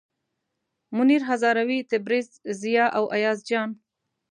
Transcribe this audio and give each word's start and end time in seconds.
منیر 0.95 1.21
هزاروي، 1.29 1.79
تبریز، 1.91 2.27
ضیا 2.61 2.85
او 2.97 3.03
ایاز 3.15 3.39
جان. 3.49 3.69